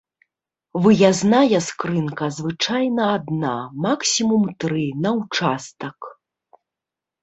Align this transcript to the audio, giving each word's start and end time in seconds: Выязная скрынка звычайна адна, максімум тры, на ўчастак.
Выязная 0.85 1.59
скрынка 1.67 2.25
звычайна 2.39 3.03
адна, 3.19 3.55
максімум 3.87 4.43
тры, 4.67 4.85
на 5.07 5.17
ўчастак. 5.23 5.97